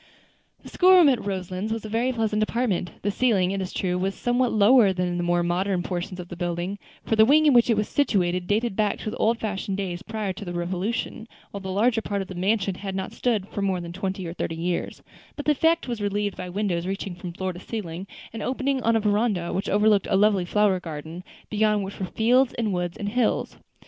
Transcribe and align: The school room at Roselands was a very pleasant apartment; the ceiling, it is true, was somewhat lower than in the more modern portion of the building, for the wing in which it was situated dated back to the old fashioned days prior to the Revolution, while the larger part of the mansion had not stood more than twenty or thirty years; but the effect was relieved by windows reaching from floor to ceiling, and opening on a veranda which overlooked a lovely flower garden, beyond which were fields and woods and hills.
The 0.63 0.69
school 0.69 0.93
room 0.93 1.09
at 1.09 1.23
Roselands 1.23 1.71
was 1.71 1.85
a 1.85 1.87
very 1.87 2.11
pleasant 2.11 2.41
apartment; 2.41 2.89
the 3.03 3.11
ceiling, 3.11 3.51
it 3.51 3.61
is 3.61 3.71
true, 3.71 3.99
was 3.99 4.15
somewhat 4.15 4.51
lower 4.51 4.91
than 4.91 5.07
in 5.07 5.17
the 5.17 5.21
more 5.23 5.43
modern 5.43 5.83
portion 5.83 6.19
of 6.19 6.27
the 6.29 6.35
building, 6.35 6.79
for 7.05 7.15
the 7.15 7.23
wing 7.23 7.45
in 7.45 7.53
which 7.53 7.69
it 7.69 7.77
was 7.77 7.87
situated 7.87 8.47
dated 8.47 8.75
back 8.75 8.97
to 8.97 9.11
the 9.11 9.17
old 9.17 9.37
fashioned 9.37 9.77
days 9.77 10.01
prior 10.01 10.33
to 10.33 10.43
the 10.43 10.53
Revolution, 10.53 11.27
while 11.51 11.61
the 11.61 11.69
larger 11.69 12.01
part 12.01 12.23
of 12.23 12.29
the 12.29 12.33
mansion 12.33 12.73
had 12.73 12.95
not 12.95 13.13
stood 13.13 13.45
more 13.55 13.79
than 13.79 13.93
twenty 13.93 14.25
or 14.25 14.33
thirty 14.33 14.55
years; 14.55 15.03
but 15.35 15.45
the 15.45 15.51
effect 15.51 15.87
was 15.87 16.01
relieved 16.01 16.35
by 16.35 16.49
windows 16.49 16.87
reaching 16.87 17.13
from 17.13 17.31
floor 17.31 17.53
to 17.53 17.59
ceiling, 17.59 18.07
and 18.33 18.41
opening 18.41 18.81
on 18.81 18.95
a 18.95 18.99
veranda 18.99 19.53
which 19.53 19.69
overlooked 19.69 20.07
a 20.09 20.15
lovely 20.17 20.45
flower 20.45 20.79
garden, 20.79 21.23
beyond 21.51 21.83
which 21.83 21.99
were 21.99 22.07
fields 22.07 22.55
and 22.55 22.73
woods 22.73 22.97
and 22.97 23.09
hills. 23.09 23.57